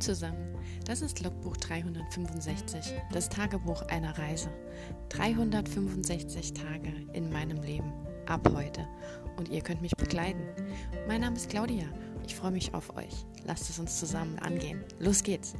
[0.00, 4.50] Zusammen, das ist Logbuch 365, das Tagebuch einer Reise.
[5.08, 7.92] 365 Tage in meinem Leben,
[8.26, 8.86] ab heute.
[9.36, 10.42] Und ihr könnt mich begleiten.
[11.08, 11.86] Mein Name ist Claudia,
[12.26, 13.24] ich freue mich auf euch.
[13.44, 14.84] Lasst es uns zusammen angehen.
[14.98, 15.54] Los geht's!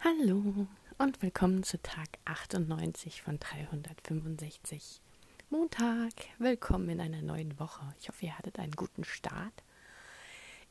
[0.00, 0.66] Hallo
[0.98, 5.00] und willkommen zu Tag 98 von 365.
[5.52, 6.14] Montag.
[6.38, 7.82] Willkommen in einer neuen Woche.
[8.00, 9.52] Ich hoffe, ihr hattet einen guten Start.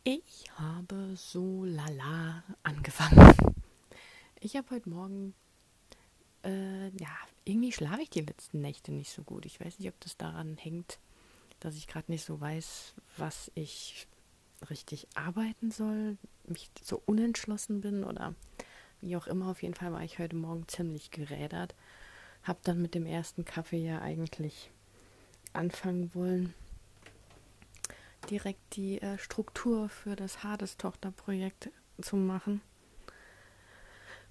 [0.03, 3.31] Ich habe so lala angefangen.
[4.39, 5.35] Ich habe heute Morgen,
[6.43, 9.45] äh, ja, irgendwie schlafe ich die letzten Nächte nicht so gut.
[9.45, 10.97] Ich weiß nicht, ob das daran hängt,
[11.59, 14.07] dass ich gerade nicht so weiß, was ich
[14.67, 16.17] richtig arbeiten soll,
[16.47, 18.33] mich so unentschlossen bin oder
[18.99, 19.51] wie auch immer.
[19.51, 21.75] Auf jeden Fall war ich heute Morgen ziemlich gerädert
[22.43, 24.71] habe dann mit dem ersten Kaffee ja eigentlich
[25.53, 26.53] anfangen wollen,
[28.29, 31.69] direkt die äh, Struktur für das Hades-Tochter-Projekt
[32.01, 32.61] zu machen.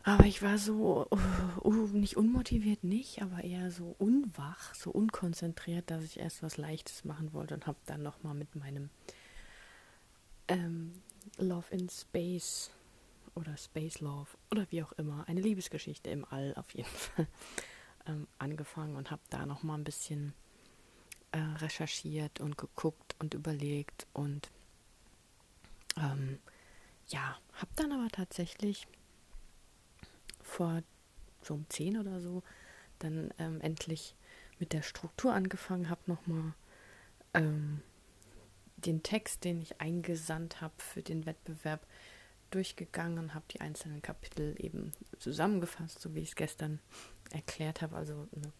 [0.02, 5.90] Aber ich war so, uh, uh, nicht unmotiviert, nicht, aber eher so unwach, so unkonzentriert,
[5.90, 8.88] dass ich erst was Leichtes machen wollte und habe dann nochmal mit meinem
[10.48, 10.92] ähm,
[11.36, 12.70] Love in Space
[13.34, 17.26] oder Space Love oder wie auch immer, eine Liebesgeschichte im All auf jeden Fall
[18.10, 20.34] ähm, angefangen und habe da noch mal ein bisschen
[21.32, 24.50] äh, recherchiert und geguckt und überlegt und
[25.96, 26.38] ähm,
[27.08, 28.86] ja, habe dann aber tatsächlich
[30.42, 30.82] vor
[31.42, 32.42] so um 10 oder so
[32.98, 34.14] dann ähm, endlich
[34.58, 36.52] mit der Struktur angefangen, habe nochmal
[37.34, 37.82] ähm,
[38.76, 41.86] den Text, den ich eingesandt habe für den Wettbewerb,
[42.50, 46.80] durchgegangen, habe die einzelnen Kapitel eben zusammengefasst, so wie ich es gestern
[47.30, 48.52] erklärt habe, also eine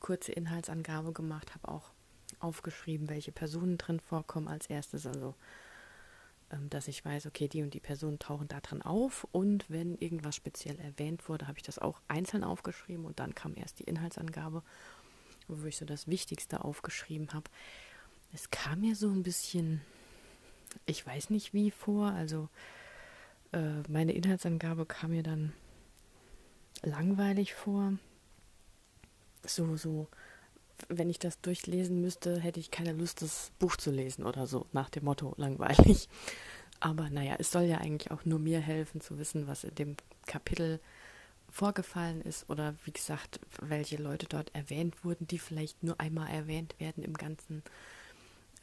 [0.00, 1.92] kurze Inhaltsangabe gemacht, habe auch
[2.40, 5.34] aufgeschrieben, welche Personen drin vorkommen als erstes, also
[6.50, 9.96] ähm, dass ich weiß, okay, die und die Personen tauchen da drin auf und wenn
[9.96, 13.84] irgendwas speziell erwähnt wurde, habe ich das auch einzeln aufgeschrieben und dann kam erst die
[13.84, 14.62] Inhaltsangabe,
[15.48, 17.50] wo ich so das Wichtigste aufgeschrieben habe.
[18.32, 19.80] Es kam mir so ein bisschen,
[20.86, 22.48] ich weiß nicht wie vor, also
[23.52, 25.52] äh, meine Inhaltsangabe kam mir dann
[26.82, 27.94] langweilig vor.
[29.44, 30.08] So, so,
[30.88, 34.66] wenn ich das durchlesen müsste, hätte ich keine Lust, das Buch zu lesen oder so,
[34.72, 36.08] nach dem Motto langweilig.
[36.80, 39.96] Aber naja, es soll ja eigentlich auch nur mir helfen zu wissen, was in dem
[40.26, 40.80] Kapitel
[41.50, 46.76] vorgefallen ist oder wie gesagt, welche Leute dort erwähnt wurden, die vielleicht nur einmal erwähnt
[46.78, 47.62] werden im ganzen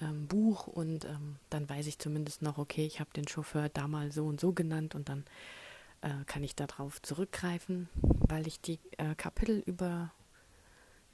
[0.01, 3.87] ähm, Buch und ähm, dann weiß ich zumindest noch, okay, ich habe den Chauffeur da
[3.87, 5.25] mal so und so genannt und dann
[6.01, 10.11] äh, kann ich darauf zurückgreifen, weil ich die äh, Kapitel über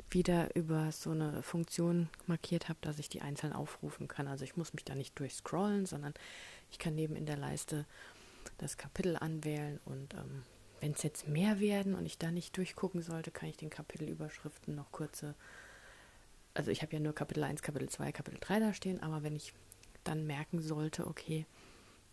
[0.09, 4.27] wieder über so eine Funktion markiert habe, dass ich die einzeln aufrufen kann.
[4.27, 6.13] Also ich muss mich da nicht durchscrollen, sondern
[6.69, 7.85] ich kann neben in der Leiste
[8.57, 10.43] das Kapitel anwählen und ähm,
[10.81, 14.75] wenn es jetzt mehr werden und ich da nicht durchgucken sollte, kann ich den Kapitelüberschriften
[14.75, 15.35] noch kurze
[16.53, 19.35] also ich habe ja nur Kapitel 1, Kapitel 2, Kapitel 3 da stehen, aber wenn
[19.35, 19.53] ich
[20.03, 21.45] dann merken sollte, okay,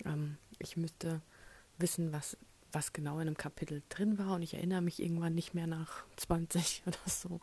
[0.05, 1.21] ähm, ich müsste
[1.79, 2.37] wissen, was,
[2.73, 6.05] was genau in einem Kapitel drin war und ich erinnere mich irgendwann nicht mehr nach
[6.17, 7.41] 20 oder so,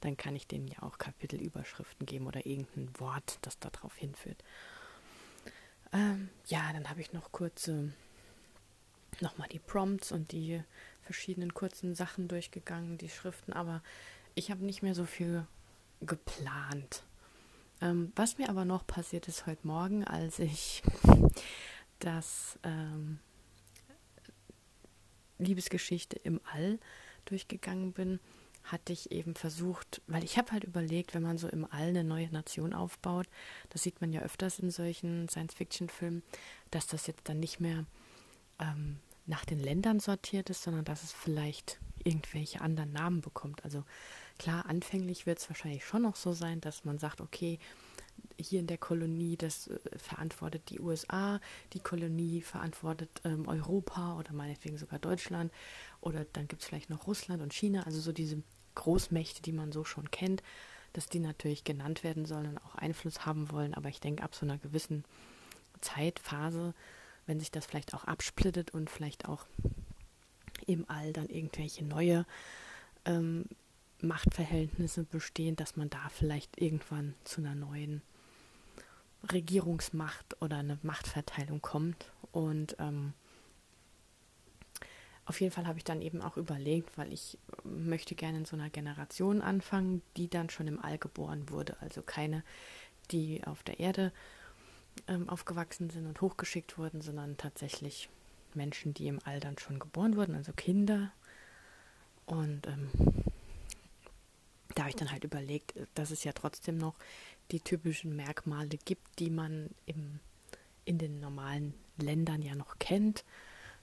[0.00, 4.42] dann kann ich denen ja auch Kapitelüberschriften geben oder irgendein Wort, das darauf hinführt.
[5.92, 7.92] Ähm, ja, dann habe ich noch kurze,
[9.20, 10.62] nochmal die Prompts und die
[11.02, 13.82] verschiedenen kurzen Sachen durchgegangen, die Schriften, aber
[14.34, 15.46] ich habe nicht mehr so viel
[16.00, 17.04] geplant.
[17.80, 20.82] Ähm, was mir aber noch passiert ist heute Morgen, als ich
[21.98, 23.18] das ähm,
[25.38, 26.78] Liebesgeschichte im All
[27.24, 28.20] durchgegangen bin,
[28.64, 32.04] hatte ich eben versucht, weil ich habe halt überlegt, wenn man so im All eine
[32.04, 33.26] neue Nation aufbaut,
[33.70, 36.22] das sieht man ja öfters in solchen Science-Fiction-Filmen,
[36.70, 37.86] dass das jetzt dann nicht mehr
[38.58, 43.64] ähm, nach den Ländern sortiert ist, sondern dass es vielleicht irgendwelche anderen Namen bekommt.
[43.64, 43.84] Also
[44.38, 47.58] Klar, anfänglich wird es wahrscheinlich schon noch so sein, dass man sagt, okay,
[48.40, 51.40] hier in der Kolonie, das äh, verantwortet die USA,
[51.72, 55.52] die Kolonie verantwortet ähm, Europa oder meinetwegen sogar Deutschland
[56.00, 58.42] oder dann gibt es vielleicht noch Russland und China, also so diese
[58.74, 60.42] Großmächte, die man so schon kennt,
[60.92, 64.34] dass die natürlich genannt werden sollen und auch Einfluss haben wollen, aber ich denke, ab
[64.34, 65.04] so einer gewissen
[65.80, 66.74] Zeitphase,
[67.26, 69.46] wenn sich das vielleicht auch absplittet und vielleicht auch
[70.66, 72.24] im All dann irgendwelche neue
[73.04, 73.44] ähm,
[74.00, 78.02] Machtverhältnisse bestehen, dass man da vielleicht irgendwann zu einer neuen
[79.32, 82.12] Regierungsmacht oder eine Machtverteilung kommt.
[82.32, 83.12] Und ähm,
[85.26, 88.56] auf jeden Fall habe ich dann eben auch überlegt, weil ich möchte gerne in so
[88.56, 91.76] einer Generation anfangen, die dann schon im All geboren wurde.
[91.80, 92.44] Also keine,
[93.10, 94.12] die auf der Erde
[95.06, 98.08] ähm, aufgewachsen sind und hochgeschickt wurden, sondern tatsächlich
[98.54, 101.12] Menschen, die im All dann schon geboren wurden, also Kinder.
[102.24, 102.90] Und ähm,
[104.78, 106.94] da habe ich dann halt überlegt, dass es ja trotzdem noch
[107.50, 110.20] die typischen Merkmale gibt, die man im,
[110.84, 113.24] in den normalen Ländern ja noch kennt.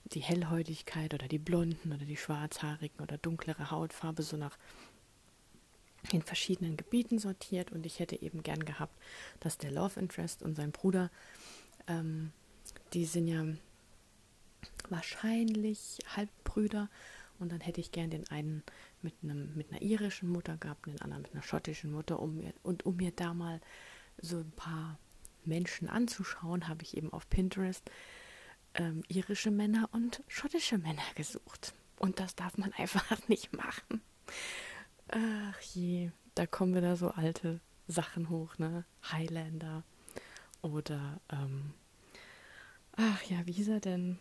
[0.05, 4.57] Die Hellhäutigkeit oder die Blonden oder die Schwarzhaarigen oder dunklere Hautfarbe, so nach
[6.13, 7.73] in verschiedenen Gebieten sortiert.
[7.73, 8.97] Und ich hätte eben gern gehabt,
[9.41, 11.11] dass der Love Interest und sein Bruder,
[11.87, 12.31] ähm,
[12.93, 13.43] die sind ja
[14.87, 16.89] wahrscheinlich Halbbrüder.
[17.37, 18.63] Und dann hätte ich gern den einen
[19.05, 22.19] mit, einem, mit einer irischen Mutter gehabt, den anderen mit einer schottischen Mutter.
[22.19, 23.61] Um mir, und um mir da mal
[24.21, 24.99] so ein paar
[25.45, 27.89] Menschen anzuschauen, habe ich eben auf Pinterest
[28.73, 31.73] ähm, irische Männer und schottische Männer gesucht.
[31.99, 34.01] Und das darf man einfach nicht machen.
[35.07, 38.83] Ach je, da kommen wieder so alte Sachen hoch, ne?
[39.11, 39.83] Highlander
[40.63, 41.73] oder ähm,
[42.95, 44.17] ach ja, wie hieß er denn?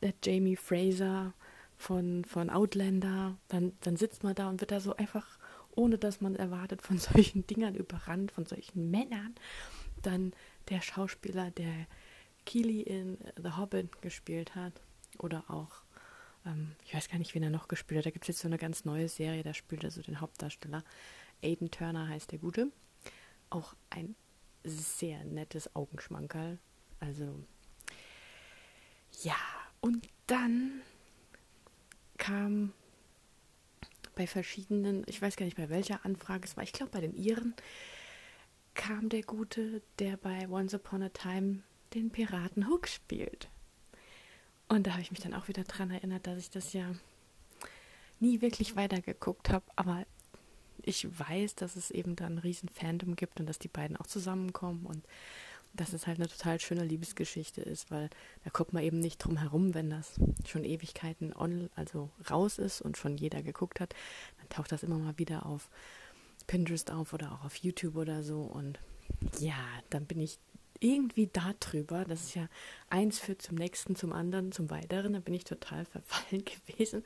[0.00, 1.34] Der Jamie Fraser
[1.82, 3.36] von, von Outlander.
[3.48, 5.38] Dann, dann sitzt man da und wird da so einfach,
[5.74, 9.34] ohne dass man erwartet, von solchen Dingern überrannt, von solchen Männern.
[10.02, 10.32] Dann
[10.68, 11.86] der Schauspieler, der
[12.46, 14.72] Keely in The Hobbit gespielt hat.
[15.18, 15.82] Oder auch,
[16.46, 18.06] ähm, ich weiß gar nicht, wen er noch gespielt hat.
[18.06, 20.84] Da gibt es jetzt so eine ganz neue Serie, da spielt er so den Hauptdarsteller.
[21.42, 22.70] Aiden Turner heißt der Gute.
[23.50, 24.14] Auch ein
[24.64, 26.58] sehr nettes Augenschmankerl.
[27.00, 27.44] Also,
[29.22, 29.34] ja.
[29.80, 30.80] Und dann
[32.22, 32.72] kam
[34.14, 37.16] bei verschiedenen, ich weiß gar nicht bei welcher Anfrage es war, ich glaube bei den
[37.16, 37.52] Iren,
[38.74, 41.64] kam der Gute, der bei Once Upon a Time
[41.94, 43.48] den Piraten Hook spielt.
[44.68, 46.94] Und da habe ich mich dann auch wieder daran erinnert, dass ich das ja
[48.20, 50.06] nie wirklich weitergeguckt habe, aber
[50.80, 54.06] ich weiß, dass es eben da ein riesen Fandom gibt und dass die beiden auch
[54.06, 55.04] zusammenkommen und
[55.74, 58.10] dass es halt eine total schöne Liebesgeschichte ist, weil
[58.44, 62.82] da kommt man eben nicht drum herum, wenn das schon Ewigkeiten on, also raus ist
[62.82, 63.94] und schon jeder geguckt hat,
[64.38, 65.70] dann taucht das immer mal wieder auf
[66.46, 68.78] Pinterest auf oder auch auf YouTube oder so und
[69.38, 69.56] ja,
[69.90, 70.38] dann bin ich
[70.80, 72.04] irgendwie da drüber.
[72.04, 72.48] Das ist ja
[72.90, 75.12] eins führt zum nächsten, zum anderen, zum weiteren.
[75.12, 77.02] Da bin ich total verfallen gewesen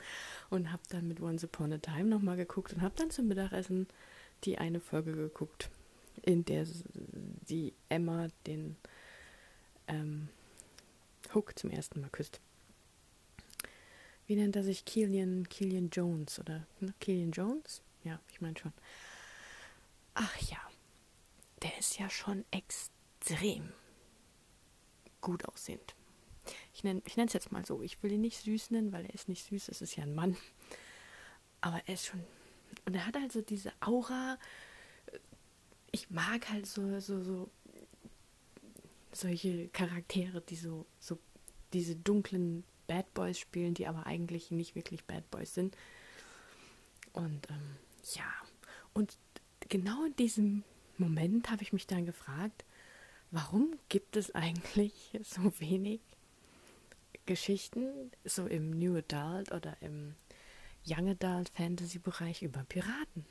[0.50, 3.86] und habe dann mit Once Upon a Time nochmal geguckt und habe dann zum Mittagessen
[4.44, 5.70] die eine Folge geguckt
[6.22, 6.66] in der
[7.48, 8.76] die Emma den
[9.88, 10.28] ähm,
[11.34, 12.40] Hook zum ersten Mal küsst.
[14.26, 14.84] Wie nennt er sich?
[14.84, 16.92] Killian, Killian Jones oder ne?
[17.00, 17.82] Killian Jones?
[18.02, 18.72] Ja, ich meine schon.
[20.14, 20.58] Ach ja,
[21.62, 23.72] der ist ja schon extrem
[25.20, 25.94] gut aussehend.
[26.72, 27.82] Ich nenne ich es jetzt mal so.
[27.82, 30.14] Ich will ihn nicht süß nennen, weil er ist nicht süß, es ist ja ein
[30.14, 30.36] Mann.
[31.60, 32.22] Aber er ist schon.
[32.84, 34.38] Und er hat also diese Aura
[35.96, 37.50] ich mag halt so, so, so
[39.12, 41.18] solche Charaktere, die so, so
[41.72, 45.74] diese dunklen Bad Boys spielen, die aber eigentlich nicht wirklich Bad Boys sind.
[47.14, 47.76] Und ähm,
[48.14, 48.30] ja,
[48.92, 49.16] und
[49.70, 50.64] genau in diesem
[50.98, 52.66] Moment habe ich mich dann gefragt,
[53.30, 56.02] warum gibt es eigentlich so wenig
[57.24, 60.14] Geschichten, so im New Adult oder im
[60.86, 63.24] Young Adult Fantasy Bereich über Piraten?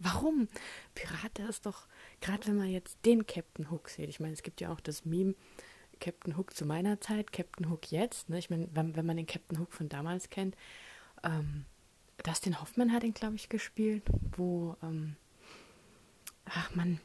[0.00, 0.48] Warum?
[0.94, 1.86] Pirate ist doch,
[2.20, 5.04] gerade wenn man jetzt den Captain Hook sieht, ich meine, es gibt ja auch das
[5.04, 5.34] Meme
[6.00, 8.38] Captain Hook zu meiner Zeit, Captain Hook jetzt, ne?
[8.38, 10.56] ich meine, wenn, wenn man den Captain Hook von damals kennt,
[11.22, 11.66] ähm,
[12.22, 14.02] Dustin Hoffman hat ihn, glaube ich, gespielt,
[14.36, 15.16] wo, ähm,
[16.46, 16.98] ach man,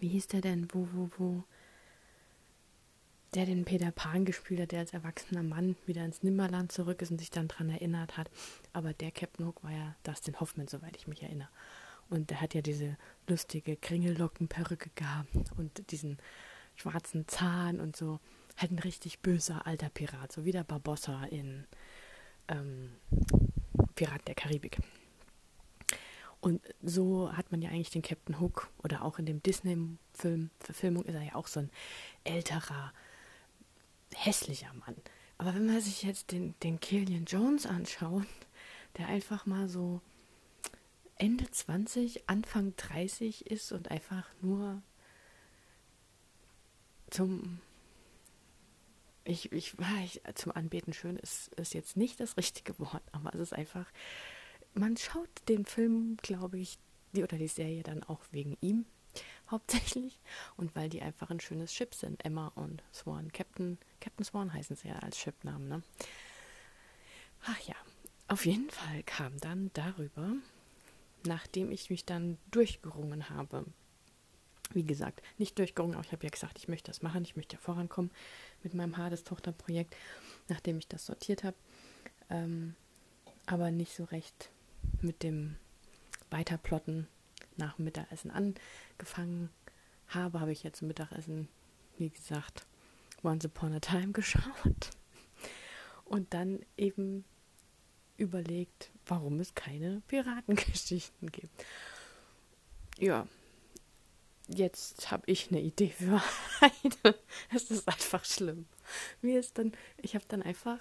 [0.00, 1.44] wie hieß der denn, wo, wo, wo,
[3.34, 7.10] der den Peter Pan gespielt hat, der als erwachsener Mann wieder ins Nimmerland zurück ist
[7.10, 8.30] und sich dann daran erinnert hat.
[8.72, 11.48] Aber der Captain Hook war ja Dustin Hoffman, soweit ich mich erinnere.
[12.10, 12.96] Und der hat ja diese
[13.26, 16.18] lustige Kringellockenperücke gehabt und diesen
[16.74, 18.20] schwarzen Zahn und so.
[18.56, 21.64] Halt ein richtig böser alter Pirat, so wie der Barbossa in
[22.48, 22.92] ähm,
[23.94, 24.78] Pirat der Karibik.
[26.40, 31.04] Und so hat man ja eigentlich den Captain Hook oder auch in dem Disney-Film, Verfilmung
[31.04, 31.70] ist er ja auch so ein
[32.24, 32.92] älterer,
[34.14, 34.94] hässlicher Mann.
[35.36, 38.26] Aber wenn man sich jetzt den, den Killian Jones anschaut,
[38.96, 40.00] der einfach mal so
[41.18, 44.82] Ende 20, Anfang 30 ist und einfach nur
[47.10, 47.60] zum
[49.28, 53.40] ich, ich, ich zum Anbeten schön ist, ist jetzt nicht das richtige Wort, aber es
[53.40, 53.86] ist einfach,
[54.74, 56.78] man schaut den Film, glaube ich,
[57.12, 58.86] die oder die Serie dann auch wegen ihm
[59.50, 60.18] hauptsächlich
[60.56, 63.30] und weil die einfach ein schönes Schiff sind, Emma und Swan.
[63.30, 65.82] Captain, Captain Swan heißen sie ja als Shipnamen, ne?
[67.44, 67.76] Ach ja,
[68.28, 70.32] auf jeden Fall kam dann darüber,
[71.24, 73.64] nachdem ich mich dann durchgerungen habe,
[74.72, 77.56] wie gesagt, nicht durchgerungen, aber ich habe ja gesagt, ich möchte das machen, ich möchte
[77.56, 78.10] ja vorankommen
[78.62, 79.96] mit meinem Hades-Tochter-Projekt,
[80.48, 81.56] nachdem ich das sortiert habe.
[82.30, 82.74] Ähm,
[83.46, 84.50] aber nicht so recht
[85.00, 85.56] mit dem
[86.30, 87.08] Weiterplotten
[87.56, 89.50] nach dem Mittagessen angefangen
[90.08, 91.48] habe, habe ich jetzt zum Mittagessen,
[91.96, 92.66] wie gesagt,
[93.22, 94.90] Once Upon a Time geschaut
[96.04, 97.24] und dann eben
[98.16, 101.64] überlegt, warum es keine Piratengeschichten gibt.
[102.98, 103.26] Ja,
[104.48, 106.22] jetzt habe ich eine Idee für
[106.60, 107.14] eine.
[107.54, 108.66] Es ist einfach schlimm.
[109.22, 110.78] Mir ist dann, ich habe dann einfach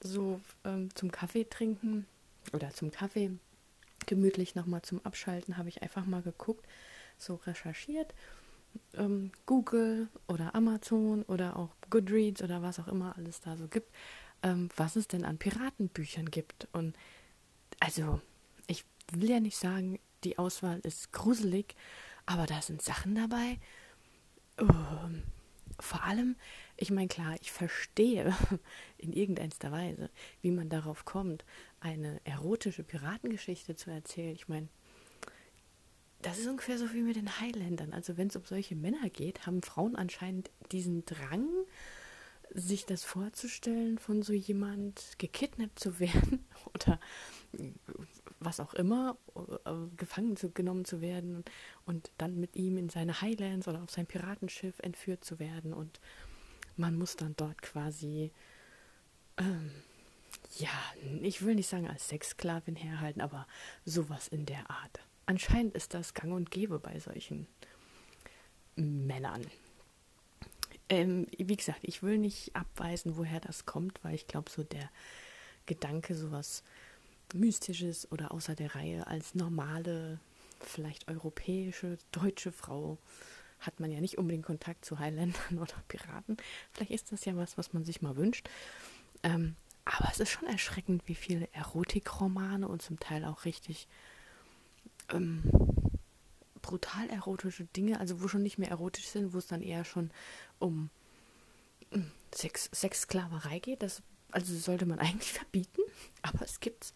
[0.00, 2.06] so ähm, zum Kaffee trinken
[2.52, 3.30] oder zum Kaffee
[4.06, 6.66] gemütlich nochmal zum Abschalten, habe ich einfach mal geguckt,
[7.18, 8.14] so recherchiert.
[8.94, 13.90] Ähm, Google oder Amazon oder auch Goodreads oder was auch immer alles da so gibt,
[14.42, 16.68] ähm, was es denn an Piratenbüchern gibt.
[16.72, 16.94] Und
[17.80, 18.20] also,
[18.66, 21.74] ich will ja nicht sagen, die Auswahl ist gruselig,
[22.24, 23.58] aber da sind Sachen dabei.
[24.58, 25.08] Oh,
[25.78, 26.36] vor allem,
[26.76, 28.34] ich meine, klar, ich verstehe
[28.98, 31.44] in irgendeiner Weise, wie man darauf kommt,
[31.80, 34.34] eine erotische Piratengeschichte zu erzählen.
[34.34, 34.68] Ich meine,
[36.22, 37.92] das ist ungefähr so wie mit den Highlandern.
[37.92, 41.48] Also wenn es um solche Männer geht, haben Frauen anscheinend diesen Drang,
[42.52, 46.98] sich das vorzustellen, von so jemand gekidnappt zu werden oder
[48.40, 49.16] was auch immer,
[49.64, 51.44] äh, gefangen zu, genommen zu werden
[51.84, 55.72] und dann mit ihm in seine Highlands oder auf sein Piratenschiff entführt zu werden.
[55.72, 56.00] Und
[56.76, 58.30] man muss dann dort quasi,
[59.38, 59.70] ähm,
[60.58, 60.70] ja,
[61.22, 63.46] ich will nicht sagen als Sexsklavin herhalten, aber
[63.84, 65.00] sowas in der Art.
[65.26, 67.48] Anscheinend ist das gang und gäbe bei solchen
[68.76, 69.44] Männern.
[70.88, 74.88] Ähm, wie gesagt, ich will nicht abweisen, woher das kommt, weil ich glaube, so der
[75.64, 76.62] Gedanke, sowas
[77.34, 80.20] Mystisches oder außer der Reihe als normale,
[80.60, 82.98] vielleicht europäische, deutsche Frau
[83.60, 86.36] hat man ja nicht unbedingt Kontakt zu Highlandern oder Piraten.
[86.72, 88.48] Vielleicht ist das ja was, was man sich mal wünscht.
[89.22, 93.86] Ähm, aber es ist schon erschreckend, wie viele Erotikromane und zum Teil auch richtig
[95.10, 95.42] ähm,
[96.60, 100.10] brutal erotische Dinge, also wo schon nicht mehr erotisch sind, wo es dann eher schon
[100.58, 100.90] um
[101.92, 103.82] hm, Sex, Sexsklaverei geht.
[103.82, 104.02] Das
[104.36, 105.80] also sollte man eigentlich verbieten,
[106.22, 106.94] aber es gibt's.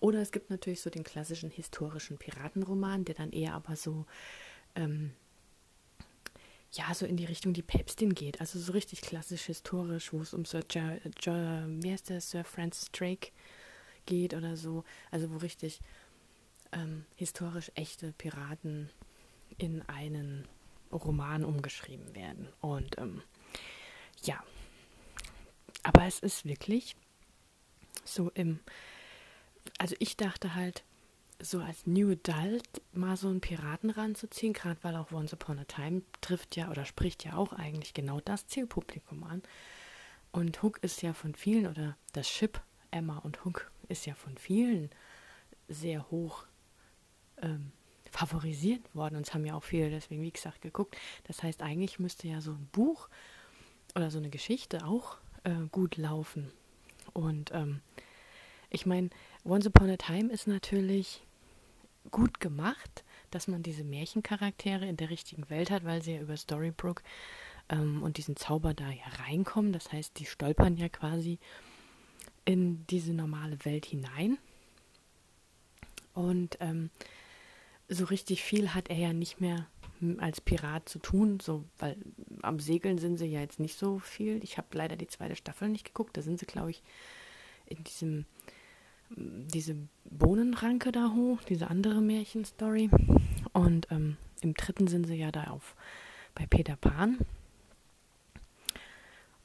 [0.00, 4.06] Oder es gibt natürlich so den klassischen historischen Piratenroman, der dann eher aber so,
[4.74, 5.12] ähm,
[6.72, 8.40] ja, so in die Richtung die Päpstin geht.
[8.40, 12.44] Also so richtig klassisch historisch, wo es um Sir, ja, ja, wie heißt der, Sir
[12.44, 13.30] Francis Drake
[14.06, 14.82] geht oder so.
[15.12, 15.80] Also wo richtig
[16.72, 18.90] ähm, historisch echte Piraten
[19.58, 20.48] in einen
[20.90, 22.48] Roman umgeschrieben werden.
[22.60, 23.22] Und ähm,
[24.22, 24.42] ja,
[25.82, 26.96] aber es ist wirklich
[28.04, 28.60] so im,
[29.78, 30.84] also ich dachte halt,
[31.42, 35.64] so als New Adult mal so einen Piraten ranzuziehen, gerade weil auch Once Upon a
[35.64, 39.42] Time trifft ja oder spricht ja auch eigentlich genau das Zielpublikum an.
[40.32, 42.60] Und Hook ist ja von vielen, oder das Ship
[42.90, 44.90] Emma und Hook ist ja von vielen
[45.68, 46.44] sehr hoch
[47.42, 47.72] ähm,
[48.10, 49.16] favorisiert worden.
[49.16, 50.96] Und es haben ja auch viele deswegen, wie gesagt, geguckt.
[51.24, 53.08] Das heißt, eigentlich müsste ja so ein Buch
[53.94, 56.50] oder so eine Geschichte auch äh, gut laufen.
[57.12, 57.80] Und ähm,
[58.68, 59.10] ich meine,
[59.44, 61.22] Once Upon a Time ist natürlich
[62.10, 66.36] gut gemacht, dass man diese Märchencharaktere in der richtigen Welt hat, weil sie ja über
[66.36, 67.02] Storybrooke
[67.68, 69.72] ähm, und diesen Zauber da ja reinkommen.
[69.72, 71.38] Das heißt, die stolpern ja quasi
[72.44, 74.38] in diese normale Welt hinein.
[76.14, 76.90] Und ähm,
[77.88, 79.66] so richtig viel hat er ja nicht mehr
[80.18, 81.96] als Pirat zu tun, so, weil
[82.42, 84.42] am Segeln sind sie ja jetzt nicht so viel.
[84.42, 86.16] Ich habe leider die zweite Staffel nicht geguckt.
[86.16, 86.82] Da sind sie, glaube ich,
[87.66, 88.26] in diesem
[89.16, 92.90] diese Bohnenranke da hoch, diese andere Märchenstory.
[93.52, 95.74] Und ähm, im dritten sind sie ja da auf
[96.34, 97.18] bei Peter Pan.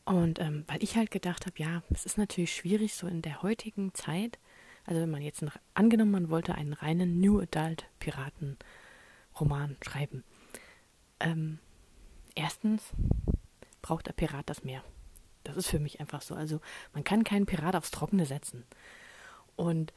[0.05, 3.41] Und ähm, weil ich halt gedacht habe, ja, es ist natürlich schwierig, so in der
[3.41, 4.37] heutigen Zeit,
[4.85, 8.57] also wenn man jetzt noch, angenommen, man wollte einen reinen New Adult Piraten
[9.39, 10.23] Roman schreiben,
[11.25, 11.59] ähm,
[12.35, 12.83] erstens
[13.81, 14.83] braucht der Pirat das Meer.
[15.43, 16.35] Das ist für mich einfach so.
[16.35, 16.61] Also
[16.93, 18.63] man kann keinen Pirat aufs Trockene setzen.
[19.55, 19.91] Und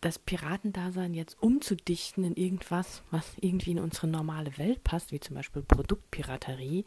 [0.00, 5.36] das Piratendasein jetzt umzudichten in irgendwas, was irgendwie in unsere normale Welt passt, wie zum
[5.36, 6.84] Beispiel Produktpiraterie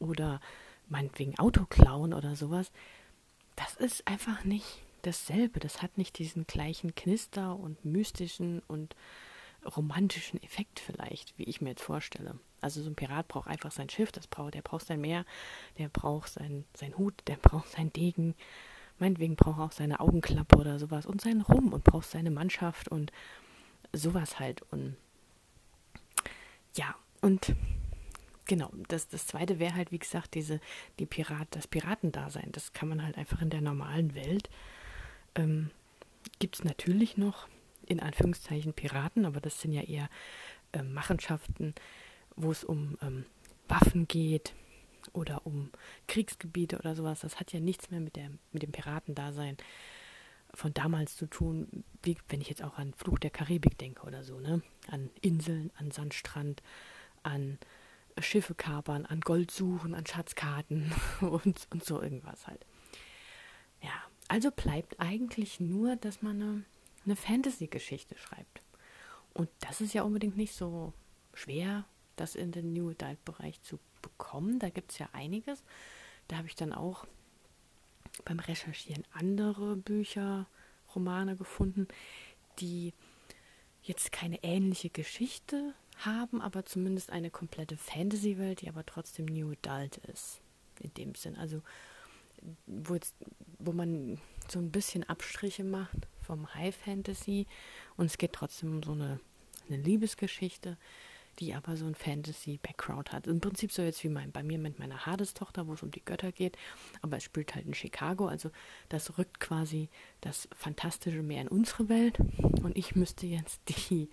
[0.00, 0.40] oder
[0.88, 2.72] meinetwegen Autoklauen oder sowas,
[3.56, 5.60] das ist einfach nicht dasselbe.
[5.60, 8.94] Das hat nicht diesen gleichen Knister und mystischen und
[9.64, 12.38] romantischen Effekt vielleicht, wie ich mir jetzt vorstelle.
[12.60, 15.24] Also so ein Pirat braucht einfach sein Schiff, das braucht, der braucht sein Meer,
[15.78, 18.34] der braucht sein, sein Hut, der braucht sein Degen,
[18.98, 22.88] meinetwegen braucht er auch seine Augenklappe oder sowas und seinen Rum und braucht seine Mannschaft
[22.88, 23.12] und
[23.92, 24.62] sowas halt.
[24.70, 24.96] Und
[26.76, 27.54] ja, und
[28.46, 30.60] genau, das, das zweite wäre halt, wie gesagt, diese,
[30.98, 32.50] die Pirat, das Piratendasein.
[32.52, 34.50] Das kann man halt einfach in der normalen Welt.
[35.34, 35.70] Ähm,
[36.40, 37.48] Gibt es natürlich noch
[37.88, 40.08] in Anführungszeichen Piraten, aber das sind ja eher
[40.72, 41.74] äh, Machenschaften,
[42.36, 43.24] wo es um ähm,
[43.68, 44.54] Waffen geht
[45.12, 45.70] oder um
[46.06, 47.20] Kriegsgebiete oder sowas.
[47.20, 49.56] Das hat ja nichts mehr mit, der, mit dem Piratendasein
[50.54, 54.24] von damals zu tun, wie wenn ich jetzt auch an Fluch der Karibik denke oder
[54.24, 54.62] so, ne?
[54.90, 56.62] An Inseln, an Sandstrand,
[57.22, 57.58] an
[58.18, 62.64] Schiffe kapern, an Gold suchen, an Schatzkarten und, und so irgendwas halt.
[63.82, 63.92] Ja,
[64.28, 66.64] also bleibt eigentlich nur, dass man eine,
[67.04, 68.62] eine Fantasy-Geschichte schreibt.
[69.34, 70.92] Und das ist ja unbedingt nicht so
[71.34, 71.84] schwer,
[72.16, 74.58] das in den New Adult-Bereich zu bekommen.
[74.58, 75.62] Da gibt es ja einiges.
[76.26, 77.06] Da habe ich dann auch
[78.24, 80.46] beim Recherchieren andere Bücher,
[80.94, 81.86] Romane gefunden,
[82.58, 82.92] die
[83.82, 89.98] jetzt keine ähnliche Geschichte haben, aber zumindest eine komplette Fantasy-Welt, die aber trotzdem New Adult
[89.98, 90.40] ist.
[90.80, 91.36] In dem Sinn.
[91.36, 91.62] Also,
[92.66, 93.16] wo, jetzt,
[93.58, 97.46] wo man so ein bisschen Abstriche macht vom High Fantasy
[97.96, 99.18] und es geht trotzdem um so eine,
[99.68, 100.76] eine Liebesgeschichte,
[101.38, 103.26] die aber so ein Fantasy-Background hat.
[103.26, 106.04] Im Prinzip so jetzt wie mein, bei mir mit meiner Hades-Tochter, wo es um die
[106.04, 106.58] Götter geht,
[107.00, 108.50] aber es spielt halt in Chicago, also
[108.90, 109.88] das rückt quasi
[110.20, 112.18] das Fantastische mehr in unsere Welt
[112.62, 114.10] und ich müsste jetzt die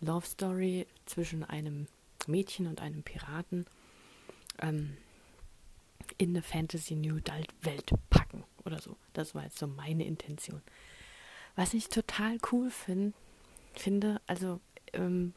[0.00, 1.86] Love Story zwischen einem
[2.26, 3.66] Mädchen und einem Piraten
[4.60, 4.96] ähm,
[6.16, 8.96] in eine Fantasy New Adult Welt packen oder so.
[9.12, 10.62] Das war jetzt so meine Intention.
[11.56, 13.14] Was ich total cool find,
[13.74, 14.60] finde, also
[14.92, 15.34] ähm,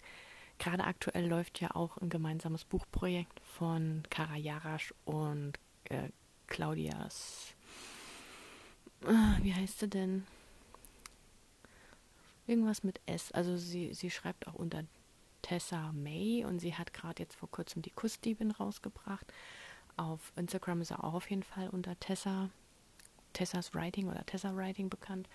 [0.59, 5.53] gerade aktuell läuft ja auch ein gemeinsames Buchprojekt von Kara Jarasch und
[5.85, 6.09] äh,
[6.47, 7.53] Claudias.
[9.03, 10.25] Äh, wie heißt sie denn?
[12.47, 13.31] Irgendwas mit S.
[13.31, 14.83] Also sie, sie schreibt auch unter
[15.41, 19.31] Tessa May und sie hat gerade jetzt vor kurzem die Kussdiebin rausgebracht.
[19.97, 22.49] Auf Instagram ist er auch auf jeden Fall unter Tessa,
[23.33, 25.27] Tessas Writing oder Tessa Writing bekannt.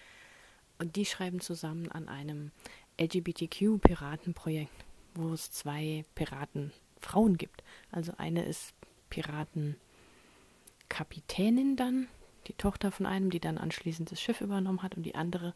[0.80, 2.50] Und die schreiben zusammen an einem
[2.98, 7.62] LGBTQ-Piratenprojekt, wo es zwei Piratenfrauen gibt.
[7.92, 8.72] Also eine ist
[9.10, 12.08] Piratenkapitänin dann,
[12.46, 15.52] die Tochter von einem, die dann anschließend das Schiff übernommen hat und die andere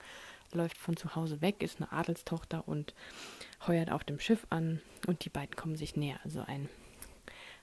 [0.52, 2.92] läuft von zu Hause weg, ist eine Adelstochter und
[3.66, 6.20] heuert auf dem Schiff an und die beiden kommen sich näher.
[6.22, 6.68] Also ein,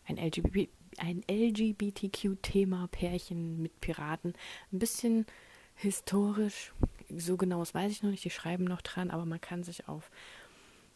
[0.08, 4.34] ein, LGBT, ein LGBTQ-Thema, Pärchen mit Piraten.
[4.72, 5.28] Ein bisschen
[5.76, 6.74] historisch,
[7.18, 9.88] so genau das weiß ich noch nicht, die schreiben noch dran, aber man kann sich
[9.88, 10.12] auf,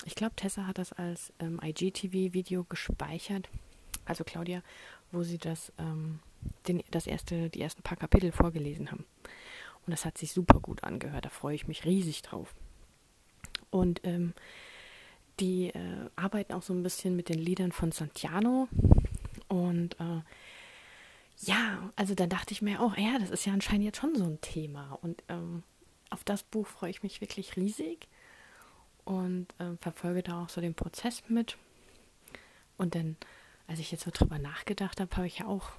[0.05, 3.49] ich glaube, Tessa hat das als ähm, IGTV-Video gespeichert,
[4.05, 4.61] also Claudia,
[5.11, 6.19] wo sie das, ähm,
[6.67, 9.05] den, das erste, die ersten paar Kapitel vorgelesen haben.
[9.85, 11.25] Und das hat sich super gut angehört.
[11.25, 12.55] Da freue ich mich riesig drauf.
[13.69, 14.33] Und ähm,
[15.39, 18.67] die äh, arbeiten auch so ein bisschen mit den Liedern von Santiano.
[19.47, 20.21] Und äh,
[21.39, 24.23] ja, also dann dachte ich mir auch, ja, das ist ja anscheinend jetzt schon so
[24.23, 24.97] ein Thema.
[25.01, 25.63] Und ähm,
[26.09, 28.07] auf das Buch freue ich mich wirklich riesig
[29.03, 31.57] und äh, verfolge da auch so den Prozess mit.
[32.77, 33.15] Und dann,
[33.67, 35.69] als ich jetzt so drüber nachgedacht habe, habe ich ja auch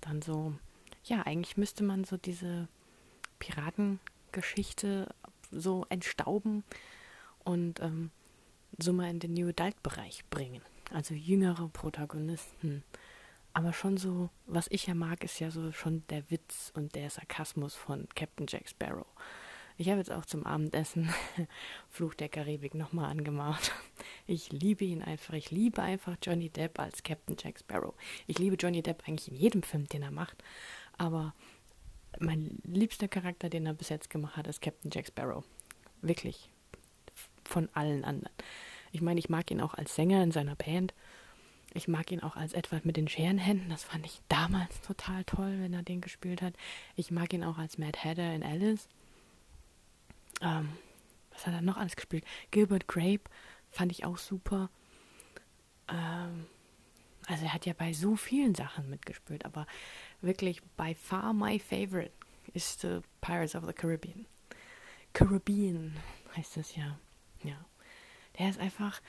[0.00, 0.54] dann so,
[1.04, 2.68] ja, eigentlich müsste man so diese
[3.38, 5.14] Piratengeschichte
[5.50, 6.64] so entstauben
[7.44, 8.10] und ähm,
[8.78, 10.62] so mal in den New Adult-Bereich bringen.
[10.92, 12.82] Also jüngere Protagonisten.
[13.52, 17.08] Aber schon so, was ich ja mag, ist ja so schon der Witz und der
[17.08, 19.06] Sarkasmus von Captain Jack Sparrow.
[19.76, 21.12] Ich habe jetzt auch zum Abendessen
[21.88, 23.72] Fluch der Karibik nochmal angemacht.
[24.26, 25.34] Ich liebe ihn einfach.
[25.34, 27.94] Ich liebe einfach Johnny Depp als Captain Jack Sparrow.
[28.26, 30.42] Ich liebe Johnny Depp eigentlich in jedem Film, den er macht.
[30.96, 31.34] Aber
[32.20, 35.44] mein liebster Charakter, den er bis jetzt gemacht hat, ist Captain Jack Sparrow.
[36.02, 36.48] Wirklich.
[37.44, 38.34] Von allen anderen.
[38.92, 40.94] Ich meine, ich mag ihn auch als Sänger in seiner Band.
[41.72, 43.68] Ich mag ihn auch als Edward mit den Scherenhänden.
[43.70, 46.54] Das fand ich damals total toll, wenn er den gespielt hat.
[46.94, 48.88] Ich mag ihn auch als Mad Hatter in Alice.
[50.44, 50.68] Ähm,
[51.32, 52.24] was hat er noch alles gespielt?
[52.50, 53.24] Gilbert Grape
[53.70, 54.70] fand ich auch super.
[55.88, 56.46] Ähm,
[57.26, 59.66] also er hat ja bei so vielen Sachen mitgespielt, aber
[60.20, 62.12] wirklich by far my favorite
[62.52, 64.26] ist The Pirates of the Caribbean.
[65.12, 65.96] Caribbean
[66.36, 66.98] heißt es ja.
[67.42, 67.64] Ja.
[68.38, 69.00] Der ist einfach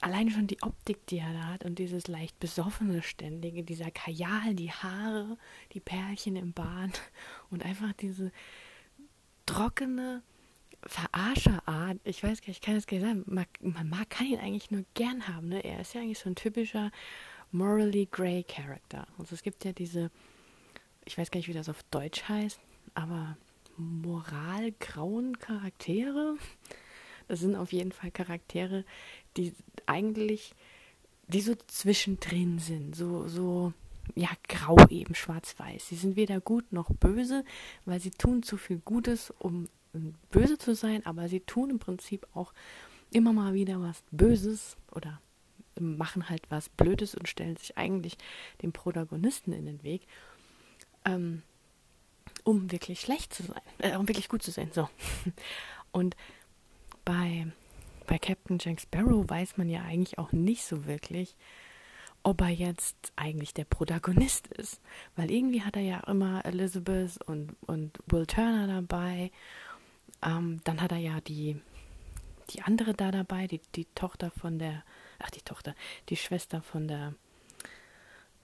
[0.00, 4.54] allein schon die Optik, die er da hat und dieses leicht besoffene ständige, dieser Kajal,
[4.54, 5.36] die Haare,
[5.72, 7.00] die Perlchen im Bart
[7.50, 8.32] und einfach diese
[9.46, 10.22] trockene
[10.84, 11.98] Verarscherart.
[12.04, 13.24] Ich weiß gar nicht, ich kann es gar nicht sagen.
[13.26, 15.48] Man, man mag, kann ihn eigentlich nur gern haben.
[15.48, 15.64] Ne?
[15.64, 16.90] Er ist ja eigentlich so ein typischer
[17.52, 19.06] morally grey Character.
[19.18, 20.10] Also es gibt ja diese,
[21.04, 22.60] ich weiß gar nicht, wie das auf Deutsch heißt,
[22.94, 23.36] aber
[23.76, 26.36] moralgrauen Charaktere.
[27.28, 28.84] Das sind auf jeden Fall Charaktere,
[29.36, 29.54] die
[29.86, 30.54] eigentlich
[31.30, 33.72] die so zwischendrin sind, so, so,
[34.14, 35.88] ja, grau eben, schwarz-weiß.
[35.88, 37.44] Sie sind weder gut noch böse,
[37.84, 39.68] weil sie tun zu viel Gutes, um
[40.30, 42.52] böse zu sein, aber sie tun im Prinzip auch
[43.10, 45.20] immer mal wieder was Böses oder
[45.78, 48.16] machen halt was Blödes und stellen sich eigentlich
[48.62, 50.06] dem Protagonisten in den Weg,
[51.04, 51.42] ähm,
[52.44, 54.70] um wirklich schlecht zu sein, äh, um wirklich gut zu sein.
[54.72, 54.88] So.
[55.92, 56.16] Und
[57.04, 57.46] bei,
[58.06, 61.34] bei Captain Jack Sparrow weiß man ja eigentlich auch nicht so wirklich,
[62.22, 64.80] ob er jetzt eigentlich der Protagonist ist.
[65.16, 69.30] Weil irgendwie hat er ja immer Elizabeth und, und Will Turner dabei.
[70.22, 71.60] Ähm, dann hat er ja die,
[72.50, 74.84] die andere da dabei, die, die Tochter von der,
[75.18, 75.74] ach die Tochter,
[76.08, 77.14] die Schwester von der,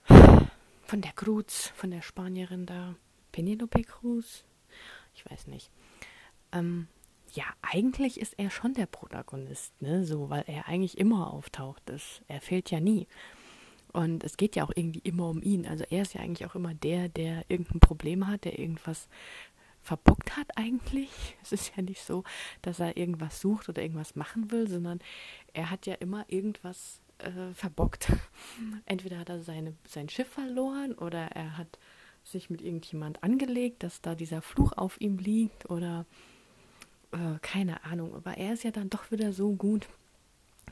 [0.05, 2.95] von der Cruz, von der Spanierin da,
[3.31, 4.43] Penelope Cruz,
[5.13, 5.69] ich weiß nicht.
[6.51, 6.87] Ähm,
[7.33, 12.21] ja, eigentlich ist er schon der Protagonist, ne, so, weil er eigentlich immer auftaucht ist.
[12.27, 13.07] Er fehlt ja nie.
[13.93, 15.67] Und es geht ja auch irgendwie immer um ihn.
[15.67, 19.07] Also er ist ja eigentlich auch immer der, der irgendein Problem hat, der irgendwas
[19.87, 21.09] verbockt hat eigentlich.
[21.41, 22.23] Es ist ja nicht so,
[22.61, 24.99] dass er irgendwas sucht oder irgendwas machen will, sondern
[25.53, 28.11] er hat ja immer irgendwas äh, verbockt.
[28.85, 31.79] Entweder hat er seine, sein Schiff verloren oder er hat
[32.23, 36.05] sich mit irgendjemand angelegt, dass da dieser Fluch auf ihm liegt oder
[37.13, 38.13] äh, keine Ahnung.
[38.13, 39.87] Aber er ist ja dann doch wieder so gut,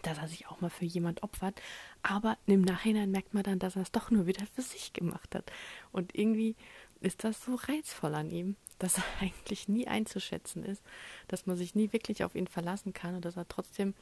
[0.02, 1.62] dass er sich auch mal für jemand opfert.
[2.04, 5.34] Aber im Nachhinein merkt man dann, dass er es doch nur wieder für sich gemacht
[5.34, 5.50] hat.
[5.94, 6.58] Und irgendwie
[7.00, 10.84] ist das so reizvoll an ihm, dass er eigentlich nie einzuschätzen ist,
[11.28, 13.94] dass man sich nie wirklich auf ihn verlassen kann und dass er trotzdem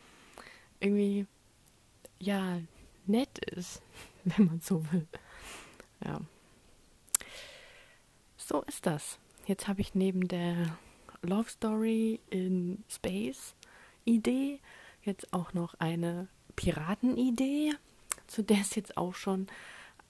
[0.80, 1.26] irgendwie,
[2.20, 2.60] ja,
[3.06, 3.82] nett ist,
[4.24, 5.08] wenn man so will.
[6.04, 6.22] Ja.
[8.38, 9.18] So ist das.
[9.46, 10.78] Jetzt habe ich neben der
[11.22, 13.56] Love Story in Space
[14.06, 14.60] Idee
[15.02, 17.74] jetzt auch noch eine Piratenidee,
[18.28, 19.48] zu der es jetzt auch schon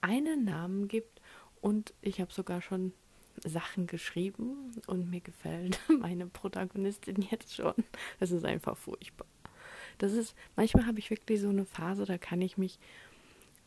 [0.00, 1.20] einen Namen gibt
[1.60, 2.92] und ich habe sogar schon
[3.44, 7.74] Sachen geschrieben und mir gefällt meine Protagonistin jetzt schon.
[8.18, 9.26] Das ist einfach furchtbar.
[9.98, 12.78] Das ist, manchmal habe ich wirklich so eine Phase, da kann ich mich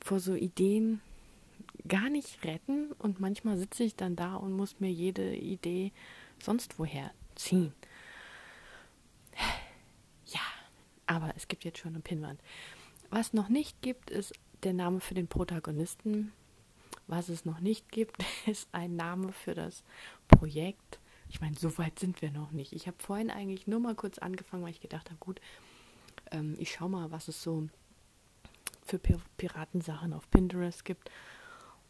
[0.01, 1.01] vor so Ideen
[1.87, 5.91] gar nicht retten und manchmal sitze ich dann da und muss mir jede Idee
[6.39, 7.73] sonst woher ziehen.
[10.29, 10.41] Ja,
[11.05, 12.41] aber es gibt jetzt schon eine Pinnwand.
[13.09, 16.33] Was noch nicht gibt, ist der Name für den Protagonisten.
[17.07, 19.83] Was es noch nicht gibt, ist ein Name für das
[20.27, 20.99] Projekt.
[21.29, 22.73] Ich meine, so weit sind wir noch nicht.
[22.73, 25.41] Ich habe vorhin eigentlich nur mal kurz angefangen, weil ich gedacht habe, gut,
[26.31, 27.67] ähm, ich schaue mal, was es so
[28.85, 28.99] für
[29.37, 31.11] Piratensachen auf Pinterest gibt.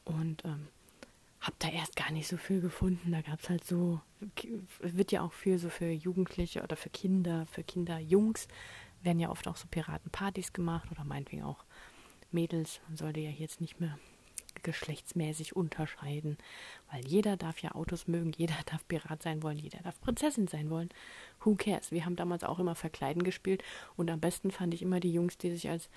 [0.06, 0.68] Und ähm,
[1.42, 3.12] habe da erst gar nicht so viel gefunden.
[3.12, 4.02] Da gab es halt so,
[4.82, 8.48] wird ja auch viel so für Jugendliche oder für Kinder, für Kinder, Jungs,
[9.04, 11.64] werden ja oft auch so Piratenpartys gemacht oder meinetwegen auch
[12.32, 12.82] Mädels.
[12.88, 13.98] Man sollte ja jetzt nicht mehr
[14.64, 16.38] geschlechtsmäßig unterscheiden,
[16.92, 20.70] weil jeder darf ja Autos mögen, jeder darf Pirat sein wollen, jeder darf Prinzessin sein
[20.70, 20.90] wollen.
[21.44, 21.92] Who cares?
[21.92, 23.64] Wir haben damals auch immer Verkleiden gespielt
[23.96, 25.90] und am besten fand ich immer die Jungs, die sich als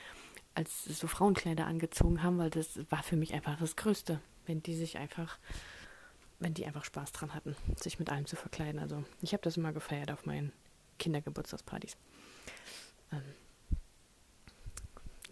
[0.54, 4.74] als so Frauenkleider angezogen haben, weil das war für mich einfach das Größte, wenn die
[4.74, 5.38] sich einfach,
[6.38, 8.80] wenn die einfach Spaß dran hatten, sich mit allem zu verkleiden.
[8.80, 10.52] Also ich habe das immer gefeiert auf meinen
[10.98, 11.96] Kindergeburtstagspartys.
[13.12, 13.22] Ähm,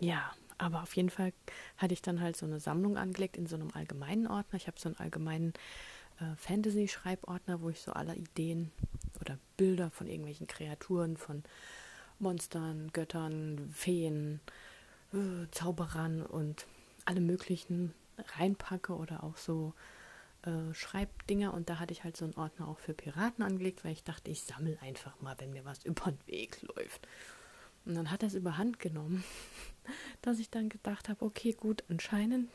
[0.00, 1.32] ja, aber auf jeden Fall
[1.76, 4.56] hatte ich dann halt so eine Sammlung angelegt in so einem allgemeinen Ordner.
[4.56, 5.54] Ich habe so einen allgemeinen
[6.20, 8.72] äh, Fantasy-Schreibordner, wo ich so alle Ideen
[9.20, 11.44] oder Bilder von irgendwelchen Kreaturen, von
[12.18, 14.40] Monstern, Göttern, Feen,
[15.12, 16.66] äh, Zauberern und
[17.04, 17.94] alle möglichen
[18.36, 19.74] reinpacke oder auch so
[20.42, 21.54] äh, Schreibdinger.
[21.54, 24.30] Und da hatte ich halt so einen Ordner auch für Piraten angelegt, weil ich dachte,
[24.30, 27.06] ich sammle einfach mal, wenn mir was über den Weg läuft.
[27.88, 29.24] Und dann hat er es überhand genommen,
[30.22, 32.48] dass ich dann gedacht habe, okay, gut, anscheinend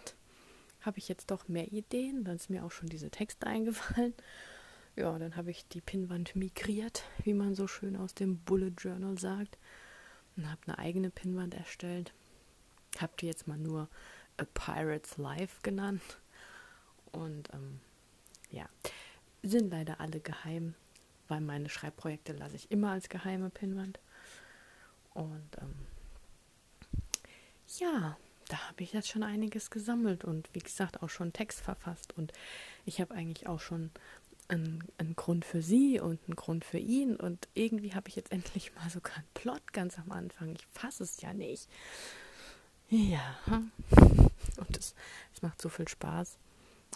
[0.80, 2.24] habe ich jetzt doch mehr Ideen.
[2.24, 4.14] Dann ist mir auch schon diese Texte eingefallen.
[4.96, 9.18] Ja, dann habe ich die Pinnwand migriert, wie man so schön aus dem Bullet Journal
[9.18, 9.58] sagt.
[10.38, 12.14] Und habe eine eigene Pinnwand erstellt
[13.02, 13.90] habe die jetzt mal nur
[14.38, 16.02] A Pirate's Life genannt.
[17.12, 17.80] Und ähm,
[18.52, 18.68] ja,
[19.44, 20.76] sind leider alle geheim,
[21.28, 24.00] weil meine Schreibprojekte lasse ich immer als geheime Pinwand.
[25.14, 25.76] Und ähm,
[27.80, 28.18] ja,
[28.50, 32.14] da habe ich jetzt schon einiges gesammelt und wie gesagt auch schon Text verfasst.
[32.18, 32.34] Und
[32.86, 33.92] ich habe eigentlich auch schon
[34.48, 37.16] einen, einen, Grund für sie und einen Grund für ihn.
[37.16, 40.56] Und irgendwie habe ich jetzt endlich mal sogar einen Plot ganz am Anfang.
[40.56, 41.70] Ich fasse es ja nicht.
[42.90, 43.38] Ja.
[44.58, 44.94] Und es,
[45.34, 46.38] es macht so viel Spaß.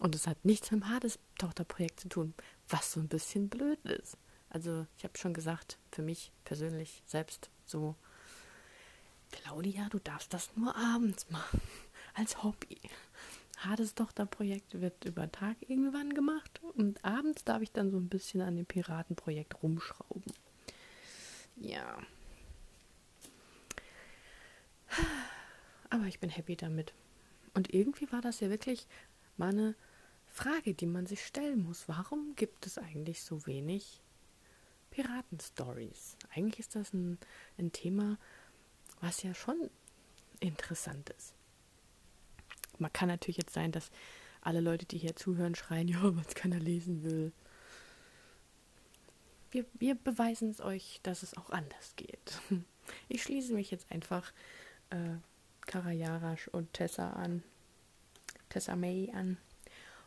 [0.02, 2.34] Und es hat nichts mit dem Hades-Tochterprojekt zu tun,
[2.70, 4.18] was so ein bisschen blöd ist.
[4.50, 7.96] Also, ich habe schon gesagt, für mich persönlich selbst so,
[9.32, 11.62] Claudia, du darfst das nur abends machen,
[12.14, 12.80] als Hobby.
[13.58, 18.42] Hartes Tochterprojekt wird über Tag irgendwann gemacht und abends darf ich dann so ein bisschen
[18.42, 20.32] an dem Piratenprojekt rumschrauben.
[21.56, 21.98] Ja.
[25.90, 26.94] Aber ich bin happy damit.
[27.54, 28.86] Und irgendwie war das ja wirklich
[29.38, 29.76] mal eine
[30.28, 31.88] Frage, die man sich stellen muss.
[31.88, 34.04] Warum gibt es eigentlich so wenig
[34.92, 36.18] Piraten-Stories?
[36.36, 37.18] Eigentlich ist das ein,
[37.58, 38.20] ein Thema,
[39.02, 39.70] was ja schon
[40.40, 41.34] interessant ist.
[42.80, 43.92] Man kann natürlich jetzt sein, dass
[44.42, 47.32] alle Leute, die hier zuhören, schreien, ja, was keiner lesen will.
[49.52, 52.42] Wir, wir beweisen es euch, dass es auch anders geht.
[53.10, 54.32] Ich schließe mich jetzt einfach
[54.92, 55.18] äh,
[55.66, 57.44] Karajarasch und Tessa an,
[58.48, 59.38] Tessa May an.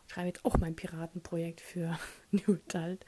[0.07, 1.99] Schreibe jetzt auch mein Piratenprojekt für
[2.31, 3.05] New Adult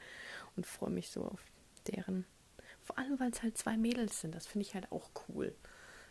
[0.55, 1.41] und freue mich so auf
[1.87, 2.25] deren.
[2.83, 4.35] Vor allem, weil es halt zwei Mädels sind.
[4.35, 5.55] Das finde ich halt auch cool.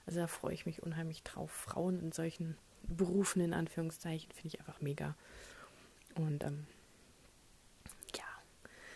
[0.06, 1.50] Also da freue ich mich unheimlich drauf.
[1.50, 5.14] Frauen in solchen Berufen, in Anführungszeichen, finde ich einfach mega.
[6.14, 6.66] Und ähm,
[8.16, 8.24] ja,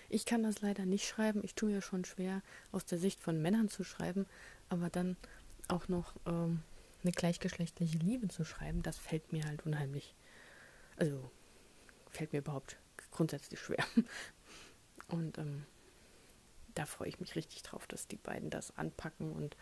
[0.09, 1.41] ich kann das leider nicht schreiben.
[1.45, 2.43] Ich tue mir schon schwer,
[2.73, 4.27] aus der Sicht von Männern zu schreiben,
[4.69, 5.17] aber dann
[5.69, 6.63] auch noch ähm,
[7.03, 10.15] eine gleichgeschlechtliche Liebe zu schreiben, das fällt mir halt unheimlich.
[10.97, 11.31] Also
[12.11, 12.79] fällt mir überhaupt
[13.11, 13.85] grundsätzlich schwer.
[15.09, 15.65] Und ähm,
[16.75, 19.57] da freue ich mich richtig drauf, dass die beiden das anpacken und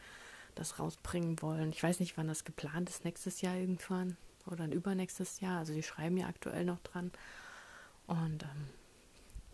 [0.55, 1.71] das rausbringen wollen.
[1.71, 5.59] Ich weiß nicht, wann das geplant ist, nächstes Jahr irgendwann oder ein übernächstes Jahr.
[5.59, 7.11] Also die schreiben ja aktuell noch dran.
[8.07, 8.69] Und ähm,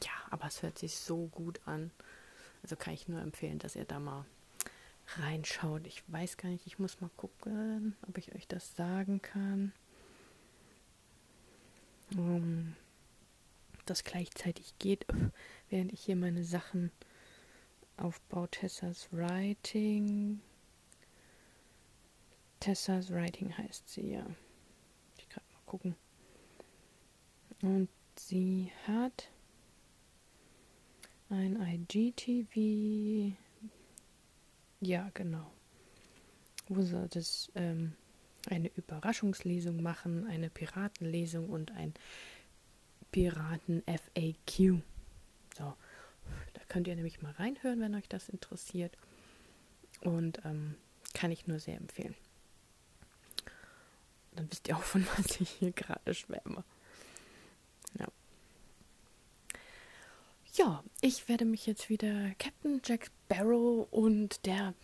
[0.02, 1.90] ja, aber es hört sich so gut an.
[2.62, 4.24] Also kann ich nur empfehlen, dass ihr da mal
[5.16, 5.86] reinschaut.
[5.86, 9.72] Ich weiß gar nicht, ich muss mal gucken, ob ich euch das sagen kann.
[12.12, 12.76] Um, ähm,
[13.86, 15.06] das gleichzeitig geht,
[15.68, 16.90] während ich hier meine Sachen
[17.96, 18.48] aufbaue.
[18.48, 20.40] Tessas Writing.
[22.60, 24.26] Tessas Writing heißt sie ja.
[25.16, 25.96] Ich kann mal gucken.
[27.62, 29.30] Und sie hat
[31.30, 33.34] ein IGTV.
[34.80, 35.50] Ja, genau.
[36.68, 37.94] Wo sie das ähm,
[38.48, 41.94] eine Überraschungslesung machen, eine Piratenlesung und ein
[43.12, 44.82] Piraten-FAQ.
[45.56, 45.74] So,
[46.52, 48.96] da könnt ihr nämlich mal reinhören, wenn euch das interessiert.
[50.02, 50.76] Und ähm,
[51.12, 52.14] kann ich nur sehr empfehlen.
[54.50, 56.64] Wisst ihr auch, von was ich hier gerade schwärme.
[57.98, 58.08] Ja.
[60.54, 64.74] Ja, ich werde mich jetzt wieder Captain Jack Sparrow und der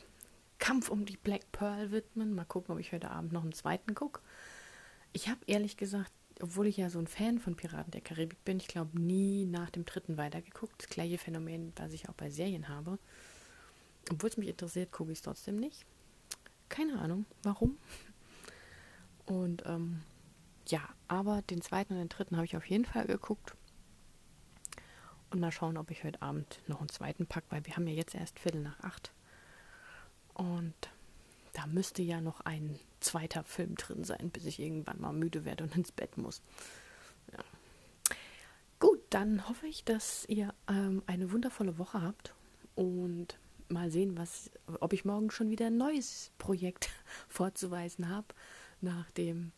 [0.58, 2.34] Kampf um die Black Pearl widmen.
[2.34, 4.20] Mal gucken, ob ich heute Abend noch einen zweiten gucke.
[5.12, 8.58] Ich habe ehrlich gesagt, obwohl ich ja so ein Fan von Piraten der Karibik bin,
[8.58, 10.82] ich glaube nie nach dem dritten weitergeguckt.
[10.82, 12.98] Das gleiche Phänomen, was ich auch bei Serien habe.
[14.10, 15.84] Obwohl es mich interessiert, gucke ich es trotzdem nicht.
[16.68, 17.78] Keine Ahnung, warum.
[19.26, 20.02] Und ähm,
[20.68, 23.54] ja, aber den zweiten und den dritten habe ich auf jeden Fall geguckt.
[25.30, 27.94] Und mal schauen, ob ich heute Abend noch einen zweiten pack, weil wir haben ja
[27.94, 29.12] jetzt erst Viertel nach acht.
[30.34, 30.74] Und
[31.52, 35.64] da müsste ja noch ein zweiter Film drin sein, bis ich irgendwann mal müde werde
[35.64, 36.42] und ins Bett muss.
[37.32, 37.38] Ja.
[38.78, 42.34] Gut, dann hoffe ich, dass ihr ähm, eine wundervolle Woche habt
[42.74, 46.90] und mal sehen, was, ob ich morgen schon wieder ein neues Projekt
[47.28, 48.28] vorzuweisen habe
[48.80, 49.52] nach dem,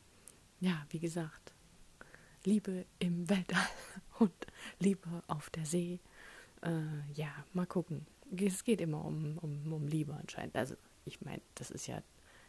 [0.61, 1.53] ja, wie gesagt,
[2.45, 3.69] Liebe im Weltall
[4.19, 4.33] und
[4.79, 6.01] Liebe auf der See.
[6.63, 8.07] Äh, ja, mal gucken.
[8.37, 10.57] Es geht immer um, um, um Liebe anscheinend.
[10.57, 12.03] Also ich meine, das ist ja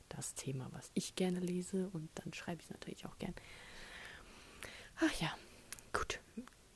[0.10, 3.34] das Thema, was ich gerne lese und dann schreibe ich es natürlich auch gern.
[4.99, 5.34] Ach ja,
[5.93, 6.19] gut.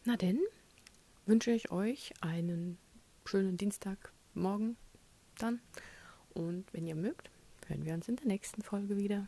[0.06, 0.40] Na denn,
[1.26, 2.78] wünsche ich euch einen
[3.26, 4.78] schönen Dienstagmorgen
[5.38, 5.62] dann.
[6.34, 7.30] Und wenn ihr mögt,
[7.68, 9.28] hören wir uns in der nächsten Folge wieder.